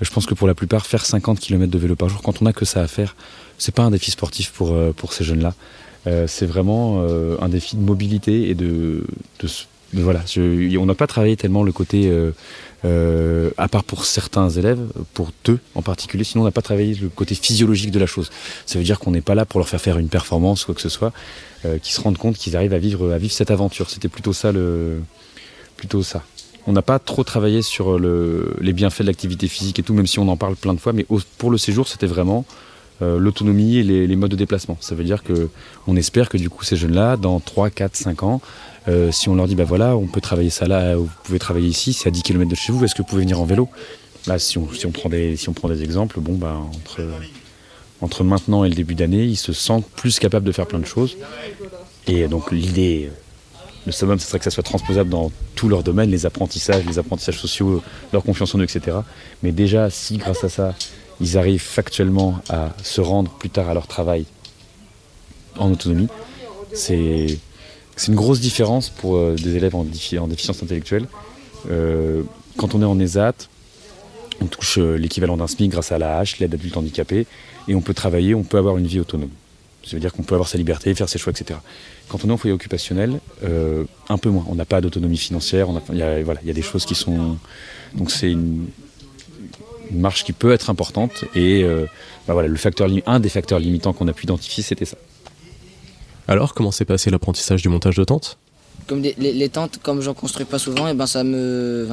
Je 0.00 0.10
pense 0.10 0.26
que 0.26 0.34
pour 0.34 0.46
la 0.46 0.54
plupart, 0.54 0.86
faire 0.86 1.04
50 1.04 1.40
km 1.40 1.70
de 1.70 1.78
vélo 1.78 1.96
par 1.96 2.08
jour, 2.08 2.22
quand 2.22 2.40
on 2.40 2.44
n'a 2.44 2.52
que 2.52 2.64
ça 2.64 2.82
à 2.82 2.86
faire, 2.86 3.16
c'est 3.58 3.74
pas 3.74 3.82
un 3.82 3.90
défi 3.90 4.10
sportif 4.10 4.52
pour, 4.52 4.72
euh, 4.72 4.92
pour 4.92 5.12
ces 5.12 5.24
jeunes-là. 5.24 5.54
Euh, 6.06 6.26
c'est 6.26 6.46
vraiment 6.46 7.02
euh, 7.02 7.36
un 7.40 7.48
défi 7.48 7.76
de 7.76 7.82
mobilité 7.82 8.48
et 8.48 8.54
de, 8.54 9.04
voilà. 9.92 10.22
on 10.36 10.86
n'a 10.86 10.94
pas 10.94 11.06
travaillé 11.06 11.36
tellement 11.36 11.62
le 11.62 11.72
côté, 11.72 12.12
à 12.84 13.68
part 13.68 13.84
pour 13.84 14.04
certains 14.04 14.48
élèves, 14.50 14.80
pour 15.14 15.32
deux 15.44 15.58
en 15.74 15.82
particulier, 15.82 16.24
sinon 16.24 16.42
on 16.42 16.46
n'a 16.46 16.52
pas 16.52 16.62
travaillé 16.62 16.94
le 16.94 17.08
côté 17.08 17.34
physiologique 17.34 17.90
de 17.90 17.98
la 17.98 18.06
chose. 18.06 18.30
Ça 18.66 18.78
veut 18.78 18.84
dire 18.84 18.98
qu'on 18.98 19.10
n'est 19.10 19.22
pas 19.22 19.34
là 19.34 19.46
pour 19.46 19.60
leur 19.60 19.68
faire 19.68 19.80
faire 19.80 19.98
une 19.98 20.08
performance 20.08 20.66
quoi 20.66 20.74
que 20.74 20.82
ce 20.82 20.90
soit, 20.90 21.12
qu'ils 21.62 21.94
se 21.94 22.00
rendent 22.02 22.18
compte 22.18 22.36
qu'ils 22.36 22.54
arrivent 22.54 22.74
à 22.74 22.78
vivre, 22.78 23.12
à 23.12 23.18
vivre 23.18 23.32
cette 23.32 23.50
aventure. 23.50 23.88
C'était 23.88 24.08
plutôt 24.08 24.34
ça 24.34 24.52
le, 24.52 25.00
plutôt 25.78 26.02
ça 26.02 26.22
on 26.68 26.72
n'a 26.72 26.82
pas 26.82 26.98
trop 26.98 27.24
travaillé 27.24 27.62
sur 27.62 27.98
les 27.98 28.72
bienfaits 28.74 29.00
de 29.00 29.06
l'activité 29.06 29.48
physique 29.48 29.78
et 29.78 29.82
tout, 29.82 29.94
même 29.94 30.06
si 30.06 30.18
on 30.18 30.28
en 30.28 30.36
parle 30.36 30.54
plein 30.54 30.74
de 30.74 30.78
fois, 30.78 30.92
mais 30.92 31.06
pour 31.38 31.50
le 31.50 31.56
séjour, 31.56 31.88
c'était 31.88 32.06
vraiment 32.06 32.44
euh, 33.00 33.18
l'autonomie 33.18 33.78
et 33.78 33.82
les, 33.82 34.16
modes 34.16 34.32
de 34.32 34.36
déplacement. 34.36 34.76
Ça 34.80 34.94
veut 34.94 35.04
dire 35.04 35.22
que 35.22 35.48
on 35.86 35.96
espère 35.96 36.28
que 36.28 36.36
du 36.36 36.50
coup 36.50 36.64
ces 36.64 36.76
jeunes-là, 36.76 37.16
dans 37.16 37.40
3, 37.40 37.70
4, 37.70 37.96
5 37.96 38.22
ans, 38.22 38.42
euh, 38.86 39.10
si 39.10 39.30
on 39.30 39.34
leur 39.34 39.46
dit 39.46 39.54
bah 39.54 39.64
voilà, 39.64 39.96
on 39.96 40.06
peut 40.06 40.20
travailler 40.20 40.50
ça 40.50 40.66
là, 40.66 40.94
vous 40.94 41.08
pouvez 41.24 41.38
travailler 41.38 41.68
ici, 41.68 41.94
c'est 41.94 42.08
à 42.08 42.10
10 42.10 42.22
km 42.22 42.50
de 42.50 42.54
chez 42.54 42.70
vous, 42.70 42.84
est-ce 42.84 42.94
que 42.94 43.00
vous 43.00 43.08
pouvez 43.08 43.22
venir 43.22 43.40
en 43.40 43.46
vélo? 43.46 43.70
Là, 44.26 44.38
si 44.38 44.58
on, 44.58 44.66
prend 44.92 45.08
des, 45.08 45.36
si 45.36 45.48
on 45.48 45.54
prend 45.54 45.70
des 45.70 45.82
exemples, 45.82 46.20
bon 46.20 46.34
bah 46.34 46.54
entre, 46.54 47.00
entre 48.02 48.24
maintenant 48.24 48.64
et 48.64 48.68
le 48.68 48.74
début 48.74 48.94
d'année, 48.94 49.24
ils 49.24 49.36
se 49.36 49.54
sentent 49.54 49.88
plus 49.96 50.18
capables 50.18 50.44
de 50.44 50.52
faire 50.52 50.66
plein 50.66 50.80
de 50.80 50.86
choses. 50.86 51.16
Et 52.06 52.28
donc 52.28 52.52
l'idée 52.52 53.08
le 53.88 53.92
summum, 53.92 54.18
ce 54.18 54.26
serait 54.26 54.38
que 54.38 54.44
ça 54.44 54.50
soit 54.50 54.62
transposable 54.62 55.08
dans 55.08 55.32
tous 55.54 55.68
leurs 55.68 55.82
domaines, 55.82 56.10
les 56.10 56.26
apprentissages, 56.26 56.84
les 56.84 56.98
apprentissages 56.98 57.38
sociaux, 57.38 57.82
leur 58.12 58.22
confiance 58.22 58.54
en 58.54 58.58
eux, 58.58 58.64
etc. 58.64 58.98
Mais 59.42 59.50
déjà, 59.50 59.88
si 59.88 60.18
grâce 60.18 60.44
à 60.44 60.50
ça, 60.50 60.74
ils 61.22 61.38
arrivent 61.38 61.62
factuellement 61.62 62.38
à 62.50 62.74
se 62.82 63.00
rendre 63.00 63.30
plus 63.32 63.48
tard 63.48 63.70
à 63.70 63.74
leur 63.74 63.86
travail 63.86 64.26
en 65.56 65.72
autonomie, 65.72 66.08
c'est 66.74 67.38
une 68.06 68.14
grosse 68.14 68.40
différence 68.40 68.90
pour 68.90 69.16
euh, 69.16 69.34
des 69.34 69.56
élèves 69.56 69.74
en, 69.74 69.84
déficience 69.84 70.62
intellectuelle. 70.62 71.06
Euh, 71.70 72.22
quand 72.58 72.74
on 72.74 72.82
est 72.82 72.84
en 72.84 73.00
ESAT, 73.00 73.32
on 74.42 74.46
touche 74.46 74.78
euh, 74.78 74.96
l'équivalent 74.96 75.38
d'un 75.38 75.48
SMIC 75.48 75.70
grâce 75.70 75.92
à 75.92 75.98
la 75.98 76.22
l'aide 76.38 76.54
adulte 76.54 76.76
handicapé, 76.76 77.26
et 77.66 77.74
on 77.74 77.80
peut 77.80 77.94
travailler, 77.94 78.34
on 78.34 78.44
peut 78.44 78.58
avoir 78.58 78.76
une 78.76 78.86
vie 78.86 79.00
autonome. 79.00 79.30
Ça 79.84 79.96
veut 79.96 80.00
dire 80.00 80.12
qu'on 80.12 80.22
peut 80.22 80.34
avoir 80.34 80.48
sa 80.48 80.58
liberté, 80.58 80.94
faire 80.94 81.08
ses 81.08 81.18
choix, 81.18 81.32
etc. 81.32 81.58
Quand 82.08 82.24
on 82.24 82.28
est 82.28 82.32
en 82.32 82.36
foyer 82.36 82.52
occupationnel, 82.52 83.20
euh, 83.44 83.84
un 84.08 84.18
peu 84.18 84.28
moins. 84.28 84.44
On 84.48 84.54
n'a 84.54 84.64
pas 84.64 84.80
d'autonomie 84.80 85.16
financière. 85.16 85.68
Il 85.90 85.98
y, 85.98 86.02
a, 86.02 86.22
voilà, 86.22 86.40
y 86.44 86.50
a 86.50 86.54
des 86.54 86.62
choses 86.62 86.84
qui 86.84 86.94
sont. 86.94 87.38
Donc 87.94 88.10
c'est 88.10 88.30
une, 88.30 88.66
une 89.90 90.00
marche 90.00 90.24
qui 90.24 90.32
peut 90.32 90.52
être 90.52 90.68
importante. 90.68 91.24
Et 91.34 91.64
bah 92.26 92.34
voilà, 92.34 92.48
le 92.48 92.56
facteur, 92.56 92.88
un 93.06 93.20
des 93.20 93.28
facteurs 93.30 93.58
limitants 93.58 93.94
qu'on 93.94 94.08
a 94.08 94.12
pu 94.12 94.24
identifier, 94.24 94.62
c'était 94.62 94.84
ça. 94.84 94.98
Alors, 96.28 96.52
comment 96.52 96.70
s'est 96.70 96.84
passé 96.84 97.08
l'apprentissage 97.10 97.62
du 97.62 97.70
montage 97.70 97.96
de 97.96 98.04
tentes? 98.04 98.36
Comme 98.86 99.00
les, 99.00 99.48
tentes, 99.48 99.78
comme 99.82 100.02
j'en 100.02 100.12
construis 100.12 100.44
pas 100.44 100.58
souvent, 100.58 100.88
et 100.88 100.94
ben 100.94 101.06
ça 101.06 101.24
me, 101.24 101.88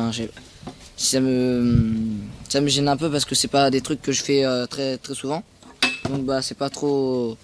ça 0.97 1.19
me, 1.21 1.83
ça 2.49 2.61
me 2.61 2.67
gêne 2.67 2.89
un 2.89 2.97
peu 2.97 3.09
parce 3.09 3.23
que 3.23 3.33
c'est 3.33 3.47
pas 3.47 3.69
des 3.69 3.81
trucs 3.81 4.01
que 4.01 4.11
je 4.11 4.23
fais 4.23 4.43
très 4.69 4.97
très 4.97 5.13
souvent. 5.13 5.43
Donc 6.09 6.25
bah 6.25 6.41
c'est 6.41 6.57
pas 6.57 6.69
trop, 6.69 7.37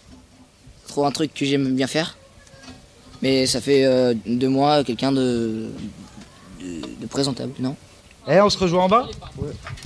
trop 0.87 1.05
un 1.05 1.11
truc 1.11 1.33
que 1.33 1.45
j'aime 1.45 1.75
bien 1.75 1.87
faire. 1.87 2.17
Mais 3.21 3.45
ça 3.45 3.61
fait 3.61 3.83
de 4.25 4.47
moi 4.47 4.83
quelqu'un 4.83 5.11
de, 5.11 5.69
de, 6.99 7.07
présentable, 7.07 7.53
non? 7.59 7.75
Eh, 8.29 8.39
on 8.39 8.49
se 8.49 8.57
rejoint 8.57 8.83
en 8.83 8.89
bas? 8.89 9.07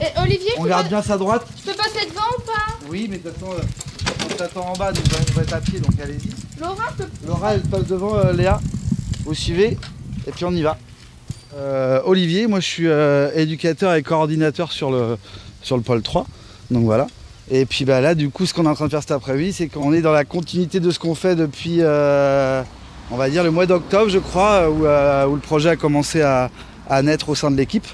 Et 0.02 0.08
Olivier, 0.22 0.52
On 0.58 0.66
garde 0.66 0.88
bien 0.90 1.02
sa 1.02 1.18
droite 1.18 1.46
Tu 1.56 1.64
peux 1.64 1.74
passer 1.78 2.06
devant 2.06 2.22
ou 2.38 2.42
pas? 2.42 2.76
Oui, 2.90 3.08
mais 3.10 3.18
de 3.18 3.30
toute 3.30 3.40
façon, 3.40 3.54
euh, 3.54 4.26
on 4.26 4.36
t'attend 4.36 4.68
en 4.68 4.74
bas, 4.74 4.92
donc 4.92 5.04
on 5.30 5.34
va 5.34 5.42
être 5.44 5.54
à 5.54 5.62
pied, 5.62 5.80
donc 5.80 6.00
allez-y. 6.02 6.60
Laura, 6.60 6.92
peut... 6.98 7.08
Laura, 7.26 7.54
elle 7.54 7.62
passe 7.62 7.88
devant 7.88 8.18
euh, 8.18 8.34
Léa. 8.34 8.60
Vous 9.24 9.34
suivez, 9.34 9.78
et 10.28 10.32
puis 10.32 10.44
on 10.46 10.52
y 10.52 10.62
va. 10.62 10.78
Euh, 11.56 12.02
Olivier, 12.04 12.48
moi 12.48 12.60
je 12.60 12.66
suis 12.66 12.88
éducateur 13.40 13.96
et 13.96 14.04
coordinateur 14.04 14.72
sur 14.72 14.92
le, 14.92 15.18
sur 15.62 15.78
le 15.78 15.82
pôle 15.82 16.02
3. 16.02 16.28
Donc 16.72 16.84
voilà. 16.84 17.08
Et 17.52 17.66
puis 17.66 17.86
bah, 17.86 18.02
là, 18.02 18.16
du 18.16 18.30
coup, 18.30 18.46
ce 18.46 18.54
qu'on 18.54 18.66
est 18.66 18.70
en 18.70 18.76
train 18.76 18.86
de 18.86 18.92
faire 18.92 19.02
cet 19.02 19.12
après-midi, 19.12 19.54
c'est 19.54 19.68
qu'on 19.68 19.94
est 19.94 20.02
dans 20.02 20.12
la 20.12 20.26
continuité 20.26 20.80
de 20.80 20.90
ce 20.92 21.00
qu'on 21.00 21.16
fait 21.16 21.36
depuis 21.36 21.82
on 23.12 23.18
va 23.18 23.30
dire 23.30 23.44
le 23.44 23.52
mois 23.52 23.66
d'octobre, 23.66 24.10
je 24.10 24.18
crois, 24.18 24.70
où, 24.70 24.86
euh, 24.86 25.28
le 25.28 25.40
projet 25.40 25.70
a 25.70 25.76
commencé 25.76 26.22
à, 26.22 26.50
naître 27.04 27.30
au 27.30 27.36
sein 27.36 27.52
de 27.52 27.56
l'équipe. 27.56 27.88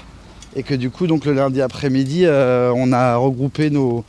Et 0.54 0.62
que 0.62 0.74
du 0.74 0.90
coup, 0.90 1.06
donc 1.06 1.24
le 1.24 1.32
lundi 1.32 1.60
après-midi, 1.62 2.22
euh, 2.24 2.72
on 2.74 2.92
a 2.92 3.16
regroupé 3.16 3.70
nos, 3.70 4.04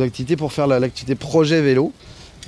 activités 0.00 0.36
pour 0.36 0.52
faire 0.52 0.66
l'activité 0.66 1.14
projet 1.16 1.60
vélo. 1.60 1.92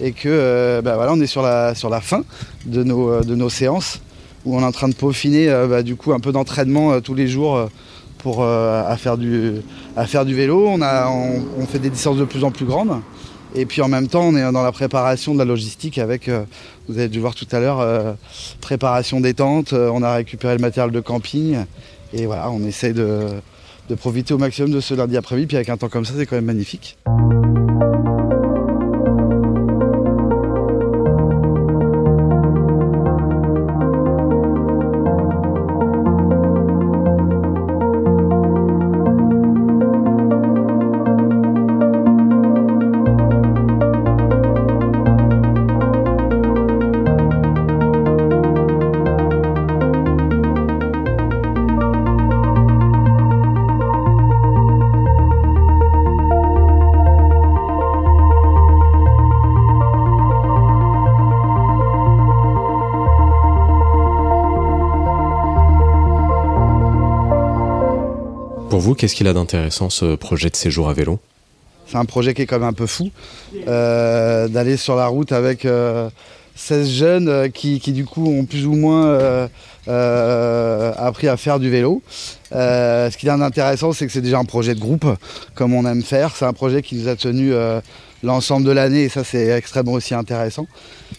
Et 0.00 0.12
que 0.12 0.28
euh, 0.28 0.83
bah 0.83 0.95
voilà, 0.95 1.12
on 1.12 1.21
est 1.21 1.26
sur 1.26 1.42
la, 1.42 1.75
fin 2.00 2.23
de 2.64 2.85
nos, 2.85 3.23
de 3.23 3.35
nos 3.35 3.49
séances 3.49 4.00
où 4.45 4.57
on 4.57 4.61
est 4.61 4.64
en 4.64 4.73
train 4.73 4.88
de 4.88 4.95
peaufiner 4.95 5.49
bah, 5.69 5.83
du 5.83 5.97
coup 5.97 6.12
un 6.12 6.21
peu 6.21 6.33
d'entraînement 6.33 7.00
tous 7.00 7.14
les 7.14 7.28
jours 7.28 7.69
pour 8.22 8.44
à, 8.44 8.96
faire 8.96 9.16
du, 9.16 9.54
faire 10.06 10.24
du 10.24 10.34
vélo. 10.34 10.66
On, 10.68 10.82
a, 10.82 11.08
on 11.08 11.66
fait 11.66 11.78
des 11.78 11.90
distances 11.90 12.16
de 12.16 12.24
plus 12.24 12.44
en 12.44 12.50
plus 12.50 12.64
grandes. 12.64 13.00
Et 13.54 13.66
puis 13.66 13.82
en 13.82 13.88
même 13.88 14.06
temps, 14.06 14.22
on 14.22 14.36
est 14.36 14.52
dans 14.52 14.62
la 14.62 14.72
préparation 14.72 15.34
de 15.34 15.38
la 15.38 15.44
logistique 15.44 15.98
avec, 15.98 16.28
euh, 16.28 16.44
vous 16.88 16.98
avez 16.98 17.08
dû 17.08 17.18
voir 17.18 17.34
tout 17.34 17.46
à 17.50 17.58
l'heure, 17.58 17.80
euh, 17.80 18.12
préparation 18.60 19.20
des 19.20 19.34
tentes, 19.34 19.72
euh, 19.72 19.90
on 19.92 20.02
a 20.02 20.14
récupéré 20.14 20.54
le 20.54 20.60
matériel 20.60 20.92
de 20.92 21.00
camping. 21.00 21.58
Et 22.12 22.26
voilà, 22.26 22.50
on 22.50 22.62
essaie 22.64 22.92
de, 22.92 23.26
de 23.88 23.94
profiter 23.94 24.34
au 24.34 24.38
maximum 24.38 24.70
de 24.70 24.80
ce 24.80 24.94
lundi 24.94 25.16
après-midi. 25.16 25.46
Puis 25.48 25.56
avec 25.56 25.68
un 25.68 25.76
temps 25.76 25.88
comme 25.88 26.04
ça, 26.04 26.14
c'est 26.16 26.26
quand 26.26 26.36
même 26.36 26.44
magnifique. 26.44 26.96
Qu'est-ce 68.94 69.14
qu'il 69.14 69.28
a 69.28 69.32
d'intéressant 69.32 69.90
ce 69.90 70.16
projet 70.16 70.50
de 70.50 70.56
séjour 70.56 70.88
à 70.88 70.92
vélo? 70.92 71.18
C'est 71.90 71.97
un 71.99 72.04
projet 72.04 72.35
qui 72.35 72.42
est 72.42 72.47
quand 72.47 72.61
même 72.61 72.68
un 72.68 72.73
peu 72.73 72.87
fou, 72.87 73.11
euh, 73.66 74.47
d'aller 74.47 74.76
sur 74.76 74.94
la 74.94 75.09
route 75.09 75.32
avec 75.32 75.62
16 75.62 75.68
euh, 75.68 76.11
jeunes 76.85 77.28
euh, 77.28 77.49
qui, 77.49 77.80
du 77.80 78.04
coup 78.04 78.26
ont 78.26 78.44
plus 78.44 78.64
ou 78.64 78.75
moins 78.75 79.49
appris 79.88 81.26
à 81.26 81.37
faire 81.37 81.59
du 81.59 81.68
vélo. 81.68 82.00
ce 82.52 83.16
qui 83.16 83.26
est 83.26 83.30
intéressant, 83.30 83.92
c'est 83.92 84.06
que 84.06 84.12
c'est 84.12 84.20
déjà 84.20 84.38
un 84.38 84.44
projet 84.44 84.76
de 84.76 84.80
groupe, 84.80 85.06
comme 85.56 85.75
on 85.75 85.85
aime 85.85 86.02
faire. 86.02 86.37
C'est 86.37 86.44
un 86.44 86.52
projet 86.52 86.80
qui 86.80 86.94
nous 86.94 87.09
a 87.09 87.16
tenu 87.16 87.52
l'ensemble 88.23 88.64
de 88.64 88.70
l'année 88.70 89.04
et 89.04 89.09
ça 89.09 89.25
c'est 89.25 89.49
extrêmement 89.49 89.92
aussi 89.92 90.14
intéressant. 90.14 90.68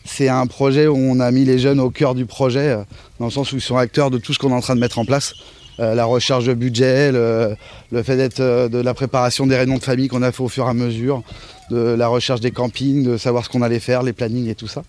C'est 0.06 0.30
un 0.30 0.48
projet 0.48 0.88
où 0.88 0.96
on 0.96 1.20
a 1.20 1.32
mis 1.32 1.44
les 1.44 1.60
jeunes 1.60 1.82
au 1.82 1.90
cœur 1.90 2.16
du 2.16 2.26
projet, 2.26 2.78
dans 3.20 3.26
le 3.26 3.32
sens 3.32 3.52
où 3.52 3.58
ils 3.58 3.62
sont 3.62 3.76
acteurs 3.76 4.10
de 4.10 4.20
tout 4.20 4.34
ce 4.34 4.40
qu'on 4.40 4.52
est 4.52 4.56
en 4.56 4.62
train 4.62 4.76
de 4.76 4.80
mettre 4.80 5.00
en 5.00 5.06
place. 5.06 5.34
Euh, 5.80 5.96
la 5.96 6.06
recherche 6.06 6.46
de 6.46 6.54
budget, 6.54 7.12
le, 7.12 7.56
fait 8.04 8.18
d'être 8.18 8.40
euh, 8.40 8.68
de 8.68 8.80
la 8.80 8.94
préparation 8.94 9.48
des 9.48 9.56
réunions 9.56 9.78
de 9.78 9.84
famille 9.84 10.10
qu'on 10.10 10.22
a 10.22 10.32
fait 10.32 10.44
au 10.44 10.50
fur 10.50 10.66
et 10.66 10.70
à 10.70 10.74
mesure, 10.74 11.24
de 11.70 11.78
la 11.78 12.08
recherche 12.08 12.42
des 12.42 12.52
campings, 12.52 13.04
de 13.04 13.18
savoir 13.18 13.46
ce 13.46 13.50
qu'on 13.50 13.62
allait 13.62 13.80
faire, 13.80 14.04
les 14.04 14.14
plannings 14.14 14.50
et 14.50 14.56
tout 14.56 14.68
ça. 14.68 14.84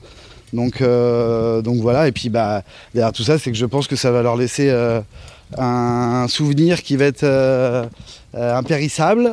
Donc, 0.52 0.82
euh, 0.82 1.62
donc 1.62 1.76
voilà, 1.76 2.08
et 2.08 2.12
puis 2.12 2.28
bah, 2.28 2.62
derrière 2.94 3.12
tout 3.12 3.22
ça, 3.22 3.38
c'est 3.38 3.50
que 3.50 3.56
je 3.56 3.64
pense 3.64 3.86
que 3.86 3.96
ça 3.96 4.10
va 4.10 4.22
leur 4.22 4.36
laisser 4.36 4.70
un 5.56 6.26
souvenir 6.28 6.82
qui 6.82 6.96
va 6.96 7.06
être 7.06 7.88
impérissable. 8.34 9.32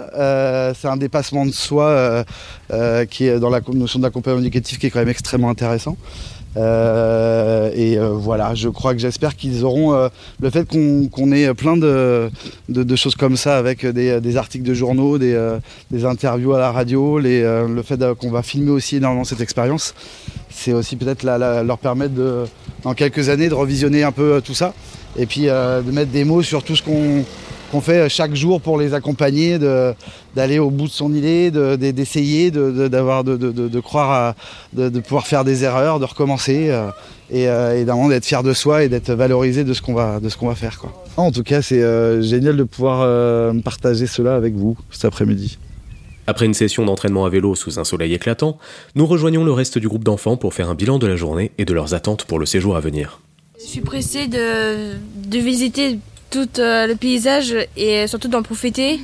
c'est 0.80 0.88
un 0.88 0.98
dépassement 0.98 1.46
de 1.46 1.52
soi 1.52 2.24
qui 3.10 3.26
est 3.26 3.38
dans 3.40 3.50
la 3.50 3.60
notion 3.74 4.00
d'accompagnement 4.00 4.40
éducatif 4.42 4.80
qui 4.80 4.86
est 4.86 4.90
quand 4.92 5.00
même 5.00 5.10
extrêmement 5.10 5.50
intéressant. 5.50 5.98
Euh, 6.58 7.72
et 7.76 7.98
euh, 7.98 8.10
voilà, 8.10 8.56
je 8.56 8.70
crois 8.70 8.94
que 8.94 9.00
j'espère 9.00 9.36
qu'ils 9.36 9.64
auront 9.64 9.94
euh, 9.94 10.10
le 10.42 10.50
fait 10.50 10.68
qu'on 10.68 11.32
ait 11.32 11.54
plein 11.54 11.78
de, 11.78 12.30
choses 12.96 13.16
comme 13.16 13.38
ça 13.38 13.58
avec 13.58 13.86
des, 13.86 14.38
articles 14.38 14.66
de 14.66 14.74
journaux, 14.74 15.18
des, 15.18 16.06
interviews 16.06 16.54
à 16.54 16.60
la 16.60 16.72
radio, 16.72 17.20
le 17.20 17.82
fait 17.84 18.00
qu'on 18.16 18.32
va 18.32 18.42
filmer 18.42 18.72
aussi 18.72 18.98
énormément 18.98 19.24
cette 19.24 19.42
expérience. 19.42 19.94
C'est 20.50 20.74
aussi 20.74 20.96
peut-être 20.96 21.24
leur 21.24 21.78
permettre 21.78 22.14
de, 22.14 22.46
dans 22.84 22.94
quelques 22.94 23.30
années 23.30 23.50
de 23.50 23.54
revisionner 23.54 24.04
un 24.04 24.12
peu 24.12 24.42
tout 24.44 24.56
ça 24.56 24.74
et 25.18 25.26
puis 25.26 25.44
de 25.44 25.92
mettre 25.92 26.12
des 26.12 26.24
mots 26.24 26.42
sur 26.42 26.64
tout 26.64 26.76
ce 26.76 26.84
qu'on 26.84 27.24
qu'on 27.72 27.82
fait 27.82 28.10
chaque 28.10 28.36
jour 28.36 28.62
pour 28.62 28.78
les 28.78 28.94
accompagner, 28.94 29.58
d'aller 30.36 30.60
au 30.60 30.70
bout 30.70 30.88
de 30.88 30.92
son 30.92 31.14
idée, 31.14 31.52
d'essayer, 31.52 32.52
de, 32.52 32.88
d'avoir, 32.88 33.24
de, 33.24 33.80
croire, 33.80 34.36
de, 34.74 35.00
pouvoir 35.00 35.28
faire 35.28 35.44
des 35.44 35.64
erreurs, 35.64 36.00
de 36.00 36.06
recommencer 36.06 36.70
euh, 36.70 36.90
et, 37.32 37.48
euh, 37.48 38.10
d'être 38.10 38.26
fier 38.26 38.44
de 38.44 38.54
soi 38.54 38.84
et 38.84 38.90
d'être 38.90 39.12
valorisé 39.12 39.64
de 39.64 39.74
ce 39.74 39.82
qu'on 39.82 39.94
va, 39.94 40.20
de 40.20 40.30
ce 40.30 40.38
qu'on 40.38 40.48
va 40.48 40.56
faire. 40.56 40.80
Quoi. 40.80 40.92
En 41.18 41.32
tout 41.32 41.44
cas, 41.44 41.62
c'est 41.62 41.82
euh, 41.82 42.22
génial 42.22 42.58
de 42.58 42.64
pouvoir 42.64 43.00
partager 43.64 44.08
cela 44.08 44.36
avec 44.36 44.56
vous 44.56 44.78
cet 44.92 45.06
après-midi. 45.06 45.58
Après 46.28 46.46
une 46.46 46.54
session 46.54 46.86
d'entraînement 46.86 47.26
à 47.26 47.30
vélo 47.30 47.56
sous 47.56 47.80
un 47.80 47.84
soleil 47.84 48.14
éclatant, 48.14 48.60
nous 48.94 49.08
rejoignons 49.08 49.44
le 49.44 49.52
reste 49.52 49.80
du 49.80 49.88
groupe 49.88 50.04
d'enfants 50.04 50.38
pour 50.38 50.54
faire 50.54 50.70
un 50.70 50.76
bilan 50.76 51.00
de 51.00 51.08
la 51.08 51.16
journée 51.16 51.52
et 51.58 51.66
de 51.66 51.74
leurs 51.74 51.96
attentes 51.96 52.26
pour 52.26 52.38
le 52.38 52.46
séjour 52.46 52.76
à 52.76 52.80
venir. 52.80 53.20
Je 53.60 53.66
suis 53.66 53.82
pressée 53.82 54.28
de, 54.28 54.94
de 55.28 55.40
visiter 55.40 55.98
tout 56.30 56.50
euh, 56.60 56.88
le 56.88 56.96
paysage 56.96 57.56
et 57.76 58.08
surtout 58.08 58.28
d'en 58.28 58.44
profiter 58.44 59.00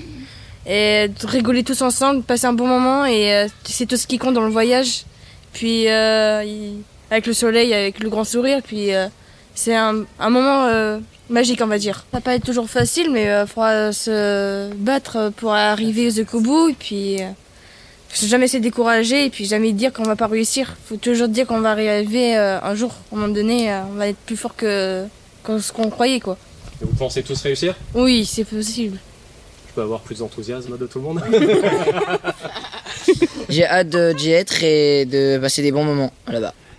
et 0.68 1.08
de 1.08 1.28
rigoler 1.28 1.64
tous 1.64 1.82
ensemble, 1.82 2.24
passer 2.24 2.48
un 2.48 2.54
bon 2.54 2.68
moment 2.68 3.06
et 3.06 3.34
euh, 3.34 3.48
c'est 3.64 3.86
tout 3.86 3.98
ce 3.98 4.08
qui 4.08 4.18
compte 4.18 4.34
dans 4.34 4.46
le 4.46 4.52
voyage. 4.52 5.06
Puis 5.54 5.88
euh, 5.88 6.44
avec 7.12 7.28
le 7.28 7.34
soleil, 7.34 7.74
avec 7.74 8.00
le 8.00 8.10
grand 8.10 8.24
sourire, 8.24 8.62
puis 8.64 8.90
c'est 9.54 9.76
un, 9.76 10.06
moment 10.30 10.68
magique 11.30 11.62
on 11.64 11.68
va 11.68 11.78
dire. 11.78 11.98
Ça 12.12 12.18
va 12.18 12.22
pas 12.22 12.36
être 12.36 12.46
toujours 12.46 12.70
facile 12.70 13.12
mais 13.12 13.26
il 13.26 13.48
faudra 13.48 13.94
se 13.94 14.74
battre 14.74 15.32
pour 15.38 15.54
arriver 15.54 16.10
au 16.34 16.40
bout 16.42 16.70
et 16.70 16.74
puis 16.74 17.20
jamais 18.14 18.48
se 18.48 18.58
décourager 18.58 19.26
et 19.26 19.30
puis 19.30 19.46
jamais 19.46 19.72
dire 19.72 19.94
qu'on 19.94 20.04
va 20.04 20.16
pas 20.16 20.28
réussir. 20.28 20.76
Faut 20.88 20.98
toujours 20.98 21.28
dire 21.28 21.48
qu'on 21.48 21.62
va 21.62 21.72
arriver 21.72 22.36
un 22.36 22.76
jour, 22.76 22.92
à 22.92 23.16
un 23.16 23.20
moment 23.20 23.34
donné, 23.34 23.72
on 23.92 23.96
va 23.96 24.10
être 24.10 24.20
plus 24.26 24.36
fort 24.36 24.56
que, 24.56 25.06
que 25.44 25.60
ce 25.60 25.72
qu'on 25.72 25.90
croyait 25.90 26.20
quoi 26.20 26.38
vous 26.82 26.96
pensez 26.98 27.24
tous 27.24 27.42
réussir 27.42 27.76
Oui, 27.94 28.26
c'est 28.26 28.44
possible. 28.44 28.98
Je 29.70 29.74
peux 29.74 29.82
avoir 29.82 30.02
plus 30.02 30.20
d'enthousiasme 30.20 30.78
de 30.78 30.86
tout 30.88 31.00
le 31.00 31.06
monde 31.06 31.22
J'ai 33.50 33.66
hâte 33.66 33.96
d'y 34.16 34.32
être 34.32 34.64
et 34.64 35.06
de 35.06 35.38
passer 35.38 35.62
des 35.62 35.72
bons 35.72 35.84
moments 35.84 36.12
là-bas. 36.28 36.54